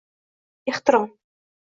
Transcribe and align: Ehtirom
Ehtirom 0.73 1.07